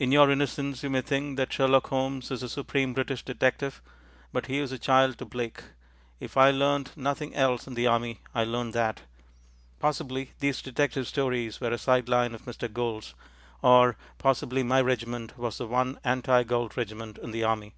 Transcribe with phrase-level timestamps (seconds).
[0.00, 3.80] In your innocence you may think that Sherlock Holmes is the supreme British detective,
[4.32, 5.62] but he is a child to Blake.
[6.18, 9.02] If I learnt nothing else in the Army, I learnt that.
[9.78, 12.66] Possibly these detective stories were a side line of Mr.
[12.72, 13.14] Gould's,
[13.62, 17.72] or possibly my regiment was the one anti Gould regiment in the Army.